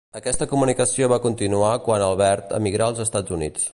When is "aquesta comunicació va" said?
0.19-1.19